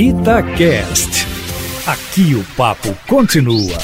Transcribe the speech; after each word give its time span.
Itacast. 0.00 1.26
Aqui 1.84 2.36
o 2.36 2.44
papo 2.54 2.94
continua. 3.08 3.76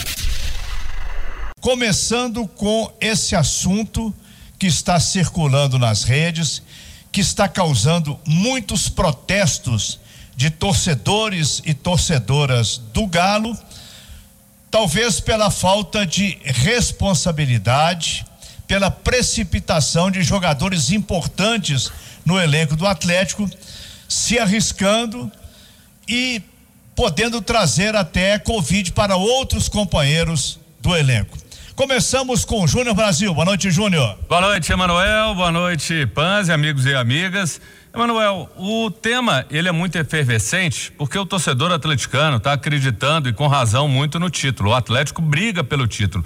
Começando 1.61 2.47
com 2.47 2.89
esse 3.01 3.35
assunto 3.35 4.15
que 4.57 4.69
está 4.69 5.01
circulando 5.01 5.77
nas 5.77 6.05
redes, 6.05 6.63
que 7.11 7.21
está 7.21 7.49
causando 7.49 8.17
muitos 8.25 8.89
protestos 8.89 9.99
de 10.37 10.51
torcedores 10.51 11.61
e 11.67 11.75
torcedoras 11.75 12.79
do 12.93 13.09
Galo, 13.09 13.59
talvez 14.71 15.19
pela 15.19 15.51
falta 15.51 16.07
de 16.07 16.39
responsabilidade, 16.45 18.25
pela 18.69 18.89
precipitação 18.89 20.13
de 20.13 20.23
jogadores 20.23 20.93
importantes 20.93 21.91
no 22.25 22.41
elenco 22.41 22.77
do 22.77 22.87
Atlético, 22.87 23.51
se 24.09 24.39
arriscando 24.39 25.29
e 26.09 26.43
podendo 26.95 27.41
trazer 27.43 27.97
até 27.97 28.39
Covid 28.39 28.93
para 28.93 29.17
outros 29.17 29.69
companheiros 29.69 30.59
do 30.81 30.97
elenco. 30.97 31.37
Começamos 31.75 32.45
com 32.45 32.63
o 32.63 32.69
Júnior 32.69 32.95
Brasil. 32.95 33.35
Boa 33.35 33.45
noite, 33.45 33.69
Júnior. 33.71 34.17
Boa 34.29 34.41
noite, 34.41 34.73
Emanuel. 34.73 35.35
Boa 35.35 35.51
noite, 35.51 36.07
Panzi, 36.07 36.53
amigos 36.53 36.87
e 36.87 36.95
amigas. 36.95 37.61
Emanuel, 37.93 38.49
o 38.57 38.91
tema 38.91 39.45
ele 39.51 39.69
é 39.69 39.73
muito 39.73 39.97
efervescente 39.97 40.93
porque 40.97 41.19
o 41.19 41.27
torcedor 41.27 41.73
atleticano 41.73 42.37
está 42.37 42.53
acreditando 42.53 43.29
e 43.29 43.33
com 43.33 43.49
razão 43.49 43.89
muito 43.89 44.21
no 44.21 44.31
título. 44.31 44.71
O 44.71 44.75
Atlético 44.75 45.21
briga 45.21 45.65
pelo 45.65 45.87
título 45.87 46.25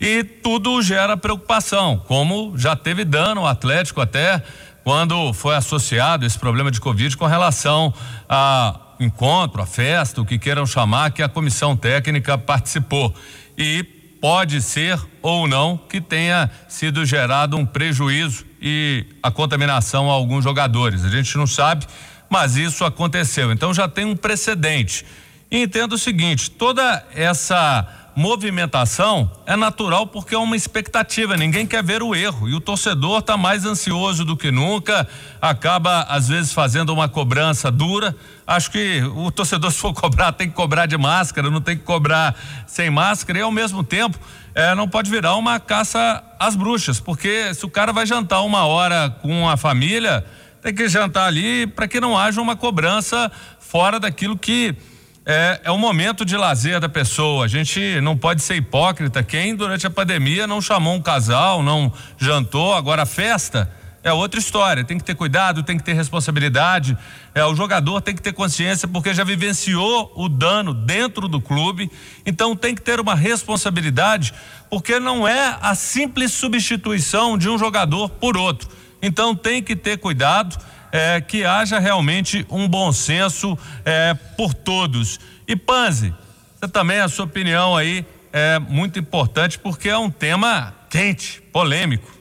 e 0.00 0.22
tudo 0.24 0.80
gera 0.82 1.16
preocupação, 1.16 2.02
como 2.06 2.56
já 2.56 2.74
teve 2.76 3.04
dano 3.04 3.42
o 3.42 3.46
Atlético 3.46 4.00
até 4.00 4.42
quando 4.84 5.32
foi 5.32 5.54
associado 5.54 6.24
esse 6.24 6.38
problema 6.38 6.70
de 6.70 6.80
Covid 6.80 7.16
com 7.16 7.26
relação 7.26 7.92
a 8.28 8.80
encontro, 9.00 9.62
a 9.62 9.66
festa, 9.66 10.20
o 10.20 10.24
que 10.24 10.38
queiram 10.38 10.66
chamar, 10.66 11.12
que 11.12 11.22
a 11.22 11.28
comissão 11.28 11.76
técnica 11.76 12.36
participou. 12.36 13.14
E 13.56 13.82
pode 14.20 14.60
ser 14.60 15.00
ou 15.22 15.46
não 15.46 15.76
que 15.76 16.00
tenha 16.00 16.50
sido 16.68 17.04
gerado 17.04 17.56
um 17.56 17.64
prejuízo 17.64 18.44
e 18.60 19.06
a 19.22 19.30
contaminação 19.30 20.10
a 20.10 20.14
alguns 20.14 20.44
jogadores. 20.44 21.04
A 21.04 21.08
gente 21.08 21.36
não 21.36 21.46
sabe, 21.46 21.86
mas 22.28 22.56
isso 22.56 22.84
aconteceu. 22.84 23.52
Então 23.52 23.72
já 23.72 23.88
tem 23.88 24.04
um 24.04 24.16
precedente. 24.16 25.04
E 25.50 25.62
entendo 25.62 25.94
o 25.94 25.98
seguinte: 25.98 26.50
toda 26.50 27.04
essa 27.14 27.97
movimentação 28.18 29.30
é 29.46 29.54
natural 29.54 30.04
porque 30.04 30.34
é 30.34 30.38
uma 30.38 30.56
expectativa, 30.56 31.36
ninguém 31.36 31.64
quer 31.64 31.84
ver 31.84 32.02
o 32.02 32.16
erro 32.16 32.48
e 32.48 32.54
o 32.54 32.60
torcedor 32.60 33.20
está 33.20 33.36
mais 33.36 33.64
ansioso 33.64 34.24
do 34.24 34.36
que 34.36 34.50
nunca, 34.50 35.08
acaba 35.40 36.02
às 36.02 36.26
vezes 36.26 36.52
fazendo 36.52 36.92
uma 36.92 37.08
cobrança 37.08 37.70
dura. 37.70 38.16
Acho 38.44 38.72
que 38.72 39.00
o 39.14 39.30
torcedor, 39.30 39.70
se 39.70 39.78
for 39.78 39.94
cobrar, 39.94 40.32
tem 40.32 40.48
que 40.48 40.54
cobrar 40.56 40.86
de 40.86 40.98
máscara, 40.98 41.48
não 41.48 41.60
tem 41.60 41.76
que 41.76 41.84
cobrar 41.84 42.34
sem 42.66 42.90
máscara 42.90 43.38
e 43.38 43.42
ao 43.42 43.52
mesmo 43.52 43.84
tempo 43.84 44.18
é, 44.52 44.74
não 44.74 44.88
pode 44.88 45.08
virar 45.08 45.36
uma 45.36 45.60
caça 45.60 46.20
às 46.40 46.56
bruxas, 46.56 46.98
porque 46.98 47.54
se 47.54 47.64
o 47.64 47.70
cara 47.70 47.92
vai 47.92 48.04
jantar 48.04 48.42
uma 48.42 48.66
hora 48.66 49.10
com 49.22 49.48
a 49.48 49.56
família, 49.56 50.26
tem 50.60 50.74
que 50.74 50.88
jantar 50.88 51.28
ali 51.28 51.68
para 51.68 51.86
que 51.86 52.00
não 52.00 52.18
haja 52.18 52.42
uma 52.42 52.56
cobrança 52.56 53.30
fora 53.60 54.00
daquilo 54.00 54.36
que 54.36 54.74
é, 55.30 55.60
é 55.64 55.70
um 55.70 55.76
momento 55.76 56.24
de 56.24 56.38
lazer 56.38 56.80
da 56.80 56.88
pessoa. 56.88 57.44
A 57.44 57.48
gente 57.48 58.00
não 58.00 58.16
pode 58.16 58.40
ser 58.42 58.54
hipócrita. 58.54 59.22
Quem 59.22 59.54
durante 59.54 59.86
a 59.86 59.90
pandemia 59.90 60.46
não 60.46 60.58
chamou 60.58 60.94
um 60.94 61.02
casal, 61.02 61.62
não 61.62 61.92
jantou, 62.16 62.72
agora 62.72 63.02
a 63.02 63.06
festa 63.06 63.70
é 64.02 64.10
outra 64.10 64.40
história. 64.40 64.82
Tem 64.82 64.96
que 64.96 65.04
ter 65.04 65.14
cuidado, 65.14 65.62
tem 65.62 65.76
que 65.76 65.84
ter 65.84 65.92
responsabilidade. 65.92 66.96
É, 67.34 67.44
o 67.44 67.54
jogador 67.54 68.00
tem 68.00 68.14
que 68.14 68.22
ter 68.22 68.32
consciência 68.32 68.88
porque 68.88 69.12
já 69.12 69.22
vivenciou 69.22 70.10
o 70.16 70.30
dano 70.30 70.72
dentro 70.72 71.28
do 71.28 71.42
clube. 71.42 71.90
Então 72.24 72.56
tem 72.56 72.74
que 72.74 72.80
ter 72.80 72.98
uma 72.98 73.14
responsabilidade, 73.14 74.32
porque 74.70 74.98
não 74.98 75.28
é 75.28 75.58
a 75.60 75.74
simples 75.74 76.32
substituição 76.32 77.36
de 77.36 77.50
um 77.50 77.58
jogador 77.58 78.08
por 78.08 78.38
outro. 78.38 78.66
Então 79.02 79.34
tem 79.34 79.62
que 79.62 79.76
ter 79.76 79.98
cuidado 79.98 80.56
é, 80.92 81.20
que 81.20 81.44
haja 81.44 81.78
realmente 81.78 82.46
um 82.50 82.68
bom 82.68 82.92
senso 82.92 83.58
é, 83.84 84.14
por 84.36 84.54
todos. 84.54 85.18
E 85.46 85.56
Panzi, 85.56 86.14
você 86.58 86.68
também, 86.68 87.00
a 87.00 87.08
sua 87.08 87.24
opinião 87.24 87.76
aí 87.76 88.04
é 88.32 88.58
muito 88.58 88.98
importante 88.98 89.58
porque 89.58 89.88
é 89.88 89.96
um 89.96 90.10
tema 90.10 90.74
quente, 90.90 91.40
polêmico. 91.52 92.18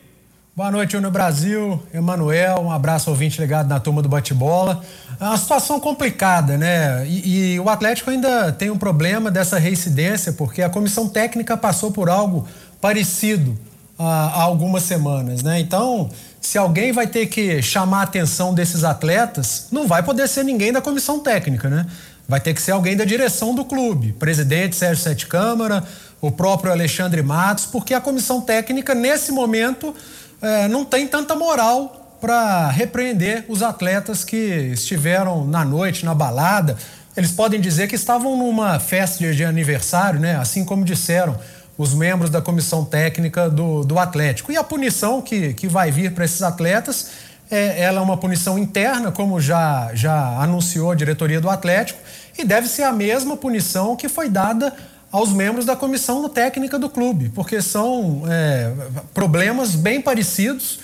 Boa 0.56 0.72
noite, 0.72 0.98
no 0.98 1.12
Brasil. 1.12 1.84
Emanuel, 1.94 2.62
um 2.62 2.72
abraço 2.72 3.12
ouvinte 3.12 3.40
ligado 3.40 3.68
na 3.68 3.80
turma 3.80 4.02
do 4.02 4.10
bate-bola. 4.10 4.82
É 5.20 5.24
uma 5.24 5.38
situação 5.38 5.80
complicada, 5.80 6.58
né? 6.58 7.06
E, 7.08 7.54
e, 7.54 7.60
o 7.60 7.70
Atlético 7.70 8.10
ainda 8.10 8.52
tem 8.52 8.72
um 8.72 8.78
problema 8.78 9.30
dessa 9.30 9.60
reincidência, 9.60 10.34
porque 10.34 10.64
a 10.64 10.70
comissão 10.70 11.08
técnica 11.08 11.56
passou 11.56 11.92
por 11.92 12.10
algo 12.10 12.48
parecido 12.82 13.56
há, 13.98 14.42
algumas 14.42 14.84
semanas, 14.84 15.42
né? 15.42 15.60
Então, 15.60 16.10
se 16.40 16.58
alguém 16.58 16.92
vai 16.92 17.08
ter 17.08 17.28
que 17.28 17.62
chamar 17.62 18.02
a 18.02 18.04
atenção 18.04 18.54
desses 18.54 18.84
atletas, 18.84 19.68
não 19.72 19.88
vai 19.88 20.04
poder 20.04 20.28
ser 20.28 20.44
ninguém 20.44 20.72
da 20.72 20.82
comissão 20.82 21.20
técnica, 21.20 21.70
né? 21.70 21.86
Vai 22.28 22.40
ter 22.40 22.54
que 22.54 22.62
ser 22.62 22.72
alguém 22.72 22.96
da 22.96 23.06
direção 23.06 23.56
do 23.56 23.64
clube, 23.64 24.14
presidente 24.14 24.76
Sérgio 24.76 25.04
Sete 25.04 25.28
Câmara, 25.28 25.84
o 26.20 26.32
próprio 26.32 26.72
Alexandre 26.72 27.22
Matos, 27.22 27.66
porque 27.66 27.94
a 27.94 28.02
comissão 28.02 28.42
técnica, 28.42 28.94
nesse 28.94 29.32
momento, 29.32 29.96
é, 30.42 30.68
não 30.68 30.84
tem 30.84 31.08
tanta 31.08 31.36
moral 31.36 32.18
para 32.20 32.70
repreender 32.70 33.46
os 33.48 33.62
atletas 33.62 34.24
que 34.24 34.36
estiveram 34.74 35.46
na 35.46 35.64
noite, 35.64 36.04
na 36.04 36.14
balada. 36.14 36.76
Eles 37.16 37.32
podem 37.32 37.60
dizer 37.60 37.88
que 37.88 37.96
estavam 37.96 38.36
numa 38.36 38.80
festa 38.80 39.32
de 39.34 39.44
aniversário, 39.44 40.20
né? 40.20 40.36
Assim 40.36 40.66
como 40.66 40.84
disseram 40.84 41.38
os 41.78 41.94
membros 41.94 42.30
da 42.30 42.42
comissão 42.42 42.84
técnica 42.84 43.50
do, 43.50 43.84
do 43.84 44.00
Atlético. 44.00 44.52
E 44.52 44.58
a 44.58 44.64
punição 44.64 45.22
que, 45.22 45.54
que 45.54 45.68
vai 45.68 45.92
vir 45.92 46.12
para 46.14 46.26
esses 46.26 46.42
atletas, 46.42 47.10
é, 47.52 47.82
ela 47.82 48.00
é 48.00 48.04
uma 48.04 48.18
punição 48.18 48.58
interna, 48.58 49.12
como 49.12 49.40
já, 49.40 49.92
já 49.94 50.42
anunciou 50.42 50.92
a 50.92 50.96
diretoria 50.96 51.40
do 51.40 51.50
Atlético, 51.50 52.00
e 52.38 52.44
deve 52.44 52.68
ser 52.68 52.84
a 52.84 52.92
mesma 52.92 53.38
punição 53.38 53.96
que 53.96 54.10
foi 54.10 54.30
dada 54.30 54.74
aos 55.12 55.32
membros 55.32 55.66
da 55.66 55.76
comissão 55.76 56.28
técnica 56.28 56.78
do 56.78 56.90
clube, 56.90 57.30
porque 57.30 57.62
são 57.62 58.24
é, 58.28 58.72
problemas 59.14 59.76
bem 59.76 60.02
parecidos 60.02 60.80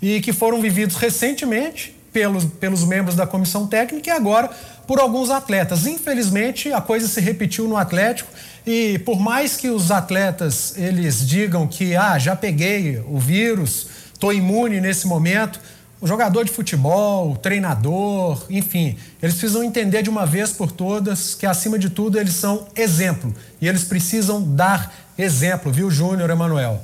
e 0.00 0.20
que 0.20 0.32
foram 0.32 0.60
vividos 0.60 0.96
recentemente 0.96 1.97
pelos, 2.12 2.44
pelos 2.44 2.84
membros 2.84 3.14
da 3.14 3.26
comissão 3.26 3.66
técnica 3.66 4.10
e 4.10 4.12
agora 4.12 4.50
por 4.86 4.98
alguns 4.98 5.30
atletas. 5.30 5.86
Infelizmente, 5.86 6.72
a 6.72 6.80
coisa 6.80 7.06
se 7.06 7.20
repetiu 7.20 7.68
no 7.68 7.76
Atlético 7.76 8.30
e 8.66 8.98
por 9.00 9.20
mais 9.20 9.56
que 9.56 9.68
os 9.68 9.90
atletas 9.90 10.74
eles 10.76 11.26
digam 11.26 11.66
que 11.66 11.94
ah, 11.94 12.18
já 12.18 12.34
peguei 12.34 13.02
o 13.06 13.18
vírus, 13.18 13.88
estou 14.12 14.32
imune 14.32 14.80
nesse 14.80 15.06
momento, 15.06 15.60
o 16.00 16.06
jogador 16.06 16.44
de 16.44 16.52
futebol, 16.52 17.32
o 17.32 17.36
treinador, 17.36 18.44
enfim, 18.48 18.96
eles 19.20 19.34
precisam 19.34 19.64
entender 19.64 20.02
de 20.02 20.10
uma 20.10 20.24
vez 20.24 20.52
por 20.52 20.70
todas 20.70 21.34
que 21.34 21.44
acima 21.44 21.78
de 21.78 21.90
tudo 21.90 22.18
eles 22.18 22.34
são 22.34 22.68
exemplo 22.76 23.34
e 23.60 23.66
eles 23.66 23.84
precisam 23.84 24.42
dar 24.42 24.94
exemplo, 25.16 25.72
viu, 25.72 25.90
Júnior 25.90 26.30
Emanuel? 26.30 26.80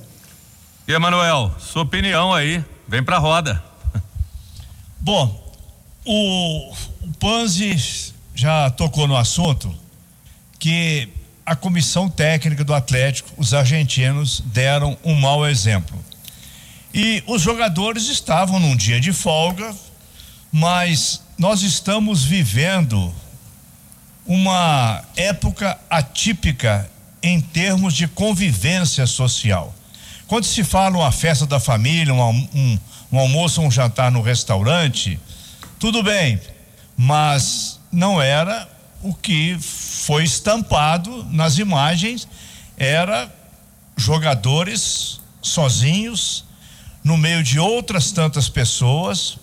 E 0.87 0.93
Emanuel, 0.93 1.55
sua 1.59 1.83
opinião 1.83 2.35
aí, 2.35 2.63
vem 2.89 3.03
pra 3.03 3.19
roda. 3.19 3.63
Bom, 5.05 5.39
o, 6.03 6.73
o 7.03 7.13
Panzi 7.21 7.77
já 8.35 8.71
tocou 8.71 9.07
no 9.07 9.15
assunto 9.15 9.71
que 10.59 11.11
a 11.45 11.55
comissão 11.55 12.09
técnica 12.09 12.65
do 12.65 12.73
Atlético, 12.73 13.29
os 13.37 13.53
argentinos 13.53 14.43
deram 14.47 14.97
um 15.05 15.15
mau 15.15 15.47
exemplo. 15.47 16.03
E 16.95 17.23
os 17.27 17.43
jogadores 17.43 18.09
estavam 18.09 18.59
num 18.59 18.75
dia 18.75 18.99
de 18.99 19.13
folga, 19.13 19.75
mas 20.51 21.21
nós 21.37 21.61
estamos 21.61 22.25
vivendo 22.25 23.15
uma 24.25 25.05
época 25.17 25.79
atípica 25.91 26.91
em 27.23 27.43
termos 27.43 27.93
de 27.93 28.09
convivência 28.09 29.07
social. 29.07 29.75
Quando 30.27 30.45
se 30.45 30.65
fala 30.65 30.97
uma 30.97 31.13
festa 31.13 31.45
da 31.45 31.61
família, 31.61 32.15
um, 32.15 32.49
um, 32.55 32.79
um 33.15 33.19
almoço, 33.19 33.61
um 33.61 33.71
jantar 33.71 34.11
no 34.11 34.21
restaurante, 34.21 35.21
tudo 35.79 36.03
bem, 36.03 36.41
mas 36.97 37.79
não 37.93 38.21
era 38.21 38.69
o 39.03 39.15
que 39.15 39.57
foi 39.61 40.25
estampado 40.25 41.25
nas 41.31 41.59
imagens 41.59 42.27
era 42.77 43.33
jogadores 43.97 45.21
sozinhos 45.41 46.45
no 47.05 47.17
meio 47.17 47.41
de 47.45 47.61
outras 47.61 48.11
tantas 48.11 48.49
pessoas. 48.49 49.39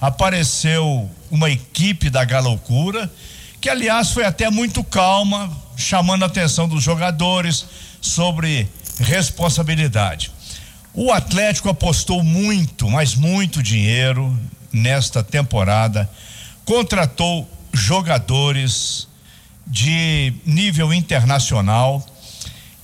Apareceu 0.00 1.10
uma 1.28 1.50
equipe 1.50 2.08
da 2.08 2.24
Galoucura, 2.24 3.10
que 3.60 3.68
aliás 3.68 4.12
foi 4.12 4.24
até 4.24 4.48
muito 4.50 4.84
calma, 4.84 5.50
chamando 5.76 6.22
a 6.22 6.26
atenção 6.26 6.68
dos 6.68 6.80
jogadores 6.80 7.66
sobre 8.00 8.68
responsabilidade. 9.00 10.35
O 10.98 11.12
Atlético 11.12 11.68
apostou 11.68 12.24
muito, 12.24 12.88
mas 12.88 13.14
muito 13.14 13.62
dinheiro 13.62 14.34
nesta 14.72 15.22
temporada, 15.22 16.10
contratou 16.64 17.46
jogadores 17.70 19.06
de 19.66 20.32
nível 20.46 20.94
internacional 20.94 22.02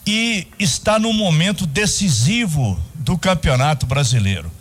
e 0.07 0.47
está 0.59 0.99
num 0.99 1.15
momento 1.15 1.65
decisivo 1.65 2.79
do 2.97 3.17
Campeonato 3.17 3.87
Brasileiro. 3.87 4.53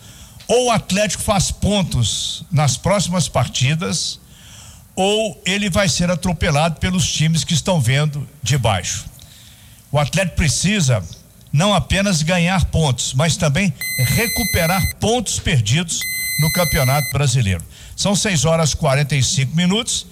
Ou 0.48 0.68
o 0.68 0.72
Atlético 0.72 1.22
faz 1.22 1.52
pontos 1.52 2.46
nas 2.50 2.78
próximas 2.78 3.28
partidas, 3.28 4.18
ou 4.96 5.42
ele 5.46 5.70
vai 5.70 5.90
ser 5.90 6.10
atropelado 6.10 6.80
pelos 6.80 7.12
times 7.12 7.44
que 7.44 7.54
estão 7.54 7.82
vendo 7.82 8.26
de 8.42 8.58
baixo. 8.58 9.04
O 9.92 10.00
Atlético 10.00 10.38
precisa 10.38 11.04
não 11.52 11.74
apenas 11.74 12.22
ganhar 12.22 12.66
pontos, 12.66 13.14
mas 13.14 13.36
também 13.36 13.74
recuperar 13.98 14.96
pontos 14.98 15.40
perdidos 15.40 16.00
no 16.40 16.52
Campeonato 16.54 17.12
Brasileiro. 17.12 17.64
São 17.96 18.16
6 18.16 18.46
horas 18.46 18.72
e 18.72 18.78
45 18.78 19.56
minutos. 19.56 20.08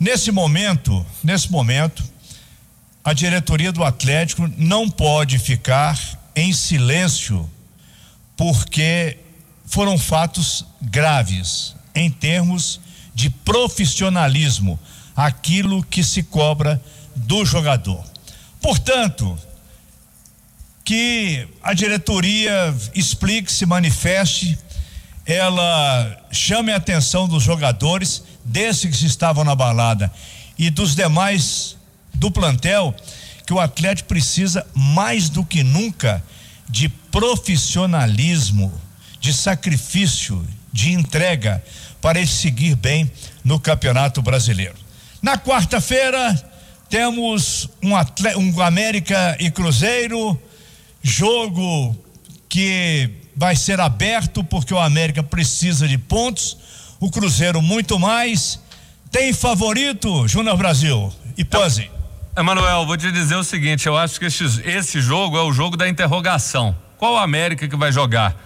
Nesse 0.00 0.30
momento, 0.30 1.04
nesse 1.22 1.50
momento, 1.50 2.02
a 3.04 3.12
diretoria 3.12 3.72
do 3.72 3.84
Atlético 3.84 4.50
não 4.56 4.88
pode 4.88 5.38
ficar 5.38 5.98
em 6.34 6.52
silêncio, 6.52 7.48
porque 8.36 9.18
foram 9.66 9.98
fatos 9.98 10.64
graves 10.80 11.74
em 11.94 12.10
termos 12.10 12.80
de 13.14 13.28
profissionalismo, 13.28 14.78
aquilo 15.16 15.82
que 15.82 16.04
se 16.04 16.22
cobra 16.22 16.80
do 17.16 17.44
jogador. 17.44 18.04
Portanto, 18.60 19.36
que 20.88 21.46
a 21.62 21.74
diretoria 21.74 22.74
explique, 22.94 23.52
se 23.52 23.66
manifeste, 23.66 24.58
ela 25.26 26.18
chame 26.32 26.72
a 26.72 26.76
atenção 26.76 27.28
dos 27.28 27.42
jogadores, 27.42 28.22
desses 28.42 28.96
que 28.96 29.04
estavam 29.04 29.44
na 29.44 29.54
balada 29.54 30.10
e 30.58 30.70
dos 30.70 30.94
demais 30.94 31.76
do 32.14 32.30
plantel, 32.30 32.94
que 33.46 33.52
o 33.52 33.60
Atlético 33.60 34.08
precisa 34.08 34.66
mais 34.74 35.28
do 35.28 35.44
que 35.44 35.62
nunca 35.62 36.24
de 36.66 36.88
profissionalismo, 36.88 38.72
de 39.20 39.34
sacrifício, 39.34 40.42
de 40.72 40.92
entrega 40.92 41.62
para 42.00 42.18
ele 42.18 42.26
seguir 42.26 42.74
bem 42.76 43.12
no 43.44 43.60
Campeonato 43.60 44.22
Brasileiro. 44.22 44.76
Na 45.20 45.36
quarta-feira 45.36 46.34
temos 46.88 47.68
um, 47.82 47.90
um 48.40 48.62
América 48.62 49.36
e 49.38 49.50
Cruzeiro, 49.50 50.40
jogo 51.02 51.96
que 52.48 53.10
vai 53.36 53.54
ser 53.54 53.80
aberto 53.80 54.42
porque 54.42 54.74
o 54.74 54.78
América 54.78 55.22
precisa 55.22 55.86
de 55.86 55.96
pontos, 55.96 56.56
o 56.98 57.10
Cruzeiro 57.10 57.62
muito 57.62 57.98
mais. 57.98 58.60
Tem 59.10 59.32
favorito, 59.32 60.26
Júnior 60.26 60.56
Brasil 60.56 61.12
e 61.36 61.44
Pose. 61.44 61.90
Emanuel, 62.36 62.86
vou 62.86 62.96
te 62.96 63.10
dizer 63.10 63.36
o 63.36 63.44
seguinte: 63.44 63.86
eu 63.86 63.96
acho 63.96 64.18
que 64.18 64.26
esse, 64.26 65.00
jogo 65.00 65.36
é 65.36 65.42
o 65.42 65.52
jogo 65.52 65.76
da 65.76 65.88
interrogação. 65.88 66.76
Qual 66.96 67.16
a 67.16 67.22
América 67.22 67.66
que 67.68 67.76
vai 67.76 67.90
jogar? 67.90 68.36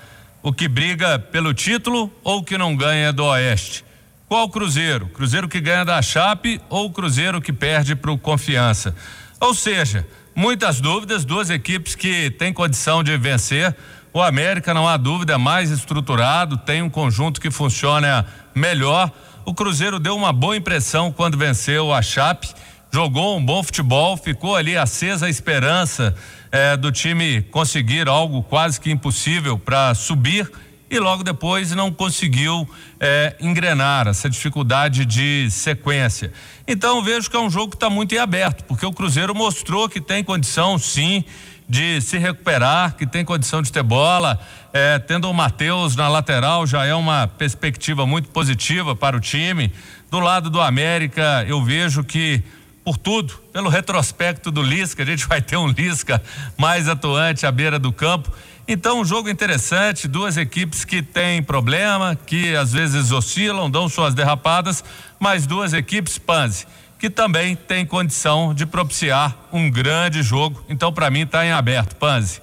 O 0.43 0.53
que 0.53 0.69
briga 0.69 1.19
pelo 1.19 1.55
título 1.55 2.13
ou 2.23 2.39
o 2.39 2.45
que 2.45 2.59
não 2.59 2.77
ganha 2.77 3.13
do 3.13 3.25
Oeste? 3.25 3.85
Qual 4.29 4.49
Cruzeiro? 4.49 5.09
Cruzeiro 5.09 5.49
que 5.49 5.61
ganha 5.61 5.85
da 5.85 6.01
Chape 6.01 6.61
ou 6.69 6.91
Cruzeiro 6.91 7.41
que 7.41 7.53
perde 7.53 7.95
para 7.95 8.11
o 8.11 8.19
Confiança? 8.19 8.95
Ou 9.39 9.55
seja, 9.55 10.07
muitas 10.35 10.81
dúvidas, 10.81 11.25
duas 11.25 11.51
equipes 11.51 11.95
que 11.95 12.31
têm 12.31 12.53
condição 12.53 13.03
de 13.03 13.17
vencer. 13.17 13.75
O 14.13 14.21
América, 14.21 14.75
não 14.75 14.87
há 14.87 14.97
dúvida, 14.97 15.35
é 15.35 15.39
mais 15.39 15.71
estruturado, 15.71 16.57
tem 16.57 16.83
um 16.83 16.91
conjunto 16.91 17.41
que 17.41 17.51
funciona 17.51 18.27
melhor. 18.55 19.11
O 19.45 19.55
Cruzeiro 19.55 19.99
deu 19.99 20.15
uma 20.15 20.33
boa 20.33 20.57
impressão 20.57 21.11
quando 21.11 21.39
venceu 21.39 21.93
a 21.93 22.03
Chape, 22.03 22.49
jogou 22.93 23.37
um 23.39 23.45
bom 23.45 23.63
futebol, 23.63 24.17
ficou 24.17 24.55
ali 24.55 24.77
acesa 24.77 25.27
a 25.27 25.31
esperança 25.31 26.15
eh, 26.51 26.77
do 26.77 26.93
time 26.93 27.43
conseguir 27.43 28.07
algo 28.07 28.43
quase 28.43 28.79
que 28.79 28.91
impossível 28.91 29.59
para 29.59 29.95
subir 29.95 30.51
e 30.93 30.99
logo 30.99 31.25
depois 31.25 31.73
não 31.73 31.91
conseguiu 31.91 32.69
eh, 33.01 33.35
engrenar 33.41 34.07
essa 34.07 34.29
dificuldade 34.29 35.07
de 35.07 35.51
sequência. 35.51 36.31
Então 36.69 37.03
vejo 37.03 37.31
que 37.31 37.37
é 37.37 37.41
um 37.41 37.49
jogo 37.49 37.71
que 37.71 37.77
está 37.77 37.89
muito 37.89 38.15
em 38.15 38.19
aberto, 38.19 38.63
porque 38.65 38.85
o 38.85 38.93
Cruzeiro 38.93 39.35
mostrou 39.35 39.89
que 39.89 40.03
tem 40.03 40.23
condição, 40.23 40.79
sim, 40.79 41.25
de 41.67 41.99
se 42.03 42.19
recuperar, 42.19 42.95
que 42.95 43.07
tem 43.07 43.25
condição 43.25 43.63
de 43.63 43.73
ter 43.73 43.83
bola. 43.83 44.39
É, 44.71 44.99
tendo 44.99 45.31
o 45.31 45.33
Matheus 45.33 45.97
na 45.97 46.09
lateral 46.09 46.67
já 46.67 46.85
é 46.85 46.95
uma 46.95 47.27
perspectiva 47.27 48.07
muito 48.07 48.29
positiva 48.29 48.95
para 48.95 49.17
o 49.17 49.21
time. 49.21 49.73
Do 50.11 50.21
lado 50.21 50.51
do 50.51 50.61
América, 50.61 51.43
eu 51.49 51.65
vejo 51.65 52.05
que, 52.05 52.43
por 52.85 52.99
tudo, 52.99 53.33
pelo 53.51 53.71
retrospecto 53.71 54.51
do 54.51 54.61
Lisca, 54.61 55.05
a 55.05 55.07
gente 55.07 55.25
vai 55.27 55.41
ter 55.41 55.57
um 55.57 55.69
Lisca 55.69 56.23
mais 56.59 56.87
atuante 56.87 57.47
à 57.47 57.51
beira 57.51 57.79
do 57.79 57.91
campo. 57.91 58.31
Então, 58.67 59.01
um 59.01 59.05
jogo 59.05 59.29
interessante, 59.29 60.07
duas 60.07 60.37
equipes 60.37 60.85
que 60.85 61.03
têm 61.03 61.43
problema, 61.43 62.17
que 62.27 62.55
às 62.55 62.73
vezes 62.73 63.11
oscilam, 63.11 63.69
dão 63.69 63.89
suas 63.89 64.15
derrapadas, 64.15 64.85
mas 65.19 65.47
duas 65.47 65.73
equipes, 65.73 66.17
Panzi, 66.17 66.67
que 66.99 67.11
também 67.11 67.57
tem 67.57 67.85
condição 67.85 68.55
de 68.55 68.65
propiciar 68.65 69.37
um 69.53 69.69
grande 69.69 70.23
jogo. 70.23 70.65
Então, 70.69 70.93
para 70.93 71.11
mim, 71.11 71.23
está 71.23 71.45
em 71.45 71.51
aberto. 71.51 71.97
Panzi. 71.97 72.41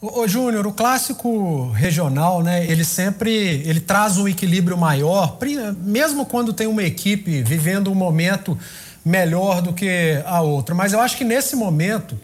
Ô, 0.00 0.20
ô 0.20 0.28
Júnior, 0.28 0.66
o 0.66 0.72
clássico 0.72 1.70
regional, 1.70 2.42
né? 2.42 2.66
Ele 2.66 2.84
sempre 2.84 3.30
ele 3.64 3.80
traz 3.80 4.18
um 4.18 4.26
equilíbrio 4.26 4.76
maior, 4.76 5.38
mesmo 5.78 6.26
quando 6.26 6.52
tem 6.52 6.66
uma 6.66 6.82
equipe 6.82 7.42
vivendo 7.42 7.90
um 7.90 7.94
momento 7.94 8.58
melhor 9.04 9.62
do 9.62 9.72
que 9.72 10.20
a 10.26 10.40
outra. 10.40 10.74
Mas 10.74 10.92
eu 10.92 11.00
acho 11.00 11.16
que 11.16 11.24
nesse 11.24 11.54
momento 11.54 12.18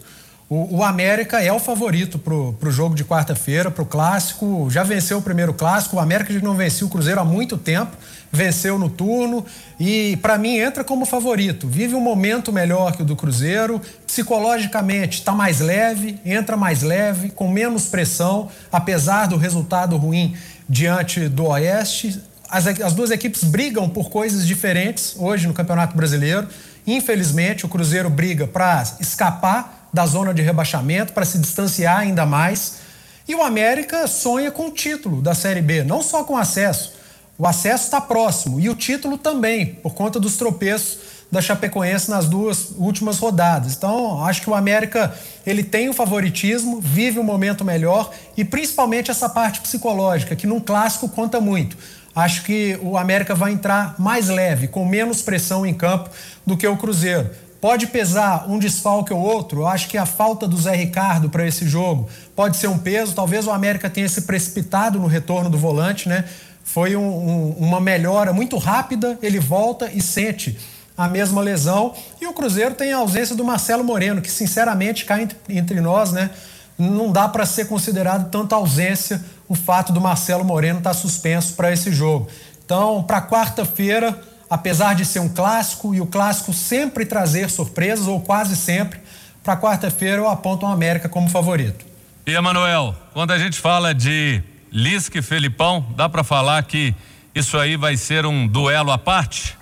o, 0.49 0.77
o 0.77 0.83
América 0.83 1.41
é 1.41 1.51
o 1.51 1.59
favorito 1.59 2.19
pro, 2.19 2.53
pro 2.53 2.71
jogo 2.71 2.95
de 2.95 3.03
quarta-feira, 3.03 3.71
pro 3.71 3.85
clássico. 3.85 4.67
Já 4.69 4.83
venceu 4.83 5.17
o 5.17 5.21
primeiro 5.21 5.53
clássico. 5.53 5.95
O 5.95 5.99
América 5.99 6.33
não 6.41 6.55
venceu 6.55 6.87
o 6.87 6.89
Cruzeiro 6.89 7.19
há 7.19 7.25
muito 7.25 7.57
tempo 7.57 7.95
venceu 8.33 8.79
no 8.79 8.89
turno 8.89 9.45
e, 9.79 10.17
para 10.17 10.39
mim, 10.39 10.57
entra 10.57 10.83
como 10.83 11.05
favorito. 11.05 11.67
Vive 11.67 11.93
um 11.93 12.01
momento 12.01 12.51
melhor 12.51 12.95
que 12.95 13.03
o 13.03 13.05
do 13.05 13.15
Cruzeiro, 13.15 13.79
psicologicamente 14.07 15.19
está 15.19 15.33
mais 15.33 15.59
leve, 15.59 16.19
entra 16.25 16.57
mais 16.57 16.81
leve, 16.81 17.29
com 17.29 17.47
menos 17.47 17.85
pressão, 17.85 18.49
apesar 18.71 19.27
do 19.27 19.37
resultado 19.37 19.95
ruim 19.97 20.35
diante 20.67 21.29
do 21.29 21.45
Oeste. 21.45 22.19
As, 22.49 22.65
as 22.65 22.93
duas 22.93 23.11
equipes 23.11 23.43
brigam 23.43 23.87
por 23.87 24.09
coisas 24.09 24.47
diferentes 24.47 25.15
hoje 25.15 25.47
no 25.47 25.53
Campeonato 25.53 25.95
Brasileiro. 25.95 26.47
Infelizmente, 26.87 27.67
o 27.67 27.69
Cruzeiro 27.69 28.09
briga 28.09 28.47
para 28.47 28.81
escapar 28.99 29.82
da 29.93 30.05
zona 30.05 30.33
de 30.33 30.41
rebaixamento, 30.41 31.13
para 31.13 31.23
se 31.23 31.37
distanciar 31.37 31.99
ainda 31.99 32.25
mais. 32.25 32.79
E 33.27 33.35
o 33.35 33.43
América 33.43 34.07
sonha 34.07 34.51
com 34.51 34.67
o 34.67 34.71
título 34.71 35.21
da 35.21 35.35
Série 35.35 35.61
B, 35.61 35.83
não 35.83 36.01
só 36.01 36.23
com 36.23 36.35
acesso 36.35 37.03
o 37.37 37.47
acesso 37.47 37.85
está 37.85 37.99
próximo 37.99 38.59
e 38.59 38.69
o 38.69 38.75
título 38.75 39.17
também, 39.17 39.65
por 39.65 39.93
conta 39.93 40.19
dos 40.19 40.37
tropeços 40.37 40.99
da 41.31 41.41
Chapecoense 41.41 42.09
nas 42.11 42.27
duas 42.27 42.69
últimas 42.77 43.17
rodadas. 43.17 43.73
Então, 43.73 44.23
acho 44.23 44.43
que 44.43 44.49
o 44.49 44.53
América 44.53 45.13
ele 45.45 45.63
tem 45.63 45.89
o 45.89 45.93
favoritismo, 45.93 46.79
vive 46.79 47.17
um 47.19 47.23
momento 47.23 47.65
melhor 47.65 48.11
e 48.37 48.45
principalmente 48.45 49.09
essa 49.09 49.27
parte 49.27 49.61
psicológica, 49.61 50.35
que 50.35 50.45
num 50.45 50.59
clássico 50.59 51.09
conta 51.09 51.41
muito. 51.41 51.75
Acho 52.15 52.43
que 52.43 52.77
o 52.83 52.95
América 52.95 53.33
vai 53.33 53.51
entrar 53.51 53.95
mais 53.97 54.29
leve, 54.29 54.67
com 54.67 54.85
menos 54.85 55.23
pressão 55.23 55.65
em 55.65 55.73
campo 55.73 56.11
do 56.45 56.55
que 56.55 56.67
o 56.67 56.77
Cruzeiro. 56.77 57.31
Pode 57.63 57.87
pesar 57.87 58.43
um 58.49 58.59
desfalque 58.59 59.13
ou 59.13 59.21
outro. 59.21 59.61
Eu 59.61 59.67
acho 59.67 59.87
que 59.87 59.97
a 59.97 60.05
falta 60.05 60.45
do 60.45 60.57
Zé 60.57 60.75
Ricardo 60.75 61.29
para 61.29 61.47
esse 61.47 61.65
jogo 61.65 62.09
pode 62.35 62.57
ser 62.57 62.67
um 62.67 62.77
peso. 62.77 63.15
Talvez 63.15 63.47
o 63.47 63.51
América 63.51 63.89
tenha 63.89 64.09
se 64.09 64.23
precipitado 64.23 64.99
no 64.99 65.07
retorno 65.07 65.49
do 65.49 65.57
volante, 65.57 66.09
né? 66.09 66.25
Foi 66.65 66.97
um, 66.97 67.01
um, 67.01 67.49
uma 67.51 67.79
melhora 67.79 68.33
muito 68.33 68.57
rápida, 68.57 69.17
ele 69.21 69.39
volta 69.39 69.89
e 69.93 70.01
sente 70.01 70.59
a 70.97 71.07
mesma 71.07 71.41
lesão. 71.41 71.93
E 72.19 72.27
o 72.27 72.33
Cruzeiro 72.33 72.75
tem 72.75 72.91
a 72.91 72.97
ausência 72.97 73.33
do 73.33 73.45
Marcelo 73.45 73.81
Moreno, 73.81 74.21
que 74.21 74.29
sinceramente 74.29 75.05
cá 75.05 75.21
entre, 75.21 75.37
entre 75.47 75.79
nós, 75.79 76.11
né? 76.11 76.31
Não 76.77 77.13
dá 77.13 77.29
para 77.29 77.45
ser 77.45 77.69
considerado 77.69 78.29
tanta 78.29 78.57
ausência 78.57 79.23
o 79.47 79.55
fato 79.55 79.93
do 79.93 80.01
Marcelo 80.01 80.43
Moreno 80.43 80.79
estar 80.79 80.89
tá 80.89 80.93
suspenso 80.93 81.53
para 81.53 81.71
esse 81.71 81.93
jogo. 81.93 82.27
Então, 82.65 83.01
para 83.03 83.21
quarta-feira, 83.21 84.19
apesar 84.53 84.93
de 84.93 85.03
ser 85.03 85.19
um 85.19 85.27
clássico 85.27 85.95
e 85.95 85.99
o 85.99 86.05
clássico 86.05 86.53
sempre 86.53 87.07
trazer 87.07 87.49
surpresas, 87.49 88.05
ou 88.05 88.21
quase 88.21 88.55
sempre, 88.55 88.99
para 89.43 89.57
quarta-feira 89.57 90.17
eu 90.17 90.29
aponto 90.29 90.63
o 90.63 90.69
América 90.69 91.09
como 91.09 91.27
favorito. 91.27 91.83
E, 92.23 92.35
Emanuel, 92.35 92.95
quando 93.13 93.31
a 93.31 93.39
gente 93.39 93.59
fala 93.59 93.95
de 93.95 94.43
Lisca 94.71 95.17
e 95.17 95.21
Felipão, 95.23 95.83
dá 95.97 96.07
para 96.07 96.23
falar 96.23 96.61
que 96.63 96.93
isso 97.33 97.57
aí 97.57 97.75
vai 97.75 97.97
ser 97.97 98.27
um 98.27 98.47
duelo 98.47 98.91
à 98.91 98.97
parte? 98.97 99.57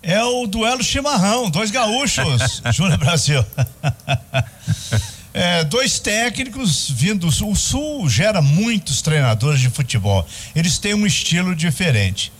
É 0.00 0.22
o 0.22 0.46
duelo 0.46 0.84
chimarrão, 0.84 1.50
dois 1.50 1.72
gaúchos, 1.72 2.62
Júnior 2.72 2.96
Brasil. 2.96 3.44
É, 5.34 5.64
dois 5.64 5.98
técnicos 5.98 6.88
vindos. 6.88 7.40
O 7.40 7.56
Sul 7.56 8.08
gera 8.08 8.40
muitos 8.40 9.02
treinadores 9.02 9.60
de 9.60 9.68
futebol. 9.68 10.24
Eles 10.54 10.78
têm 10.78 10.94
um 10.94 11.06
estilo 11.06 11.56
diferente. 11.56 12.32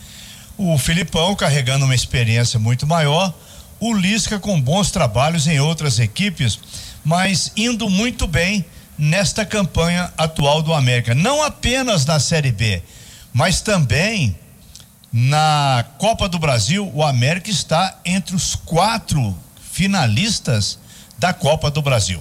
O 0.62 0.76
Filipão 0.76 1.34
carregando 1.34 1.86
uma 1.86 1.94
experiência 1.94 2.58
muito 2.58 2.86
maior, 2.86 3.32
o 3.80 3.94
Lisca 3.94 4.38
com 4.38 4.60
bons 4.60 4.90
trabalhos 4.90 5.46
em 5.46 5.58
outras 5.58 5.98
equipes, 5.98 6.60
mas 7.02 7.50
indo 7.56 7.88
muito 7.88 8.26
bem 8.26 8.62
nesta 8.98 9.46
campanha 9.46 10.12
atual 10.18 10.60
do 10.60 10.74
América, 10.74 11.14
não 11.14 11.42
apenas 11.42 12.04
na 12.04 12.20
Série 12.20 12.52
B, 12.52 12.82
mas 13.32 13.62
também 13.62 14.36
na 15.10 15.82
Copa 15.96 16.28
do 16.28 16.38
Brasil, 16.38 16.90
o 16.94 17.02
América 17.02 17.50
está 17.50 17.98
entre 18.04 18.36
os 18.36 18.54
quatro 18.54 19.34
finalistas 19.72 20.78
da 21.18 21.32
Copa 21.32 21.70
do 21.70 21.80
Brasil. 21.80 22.20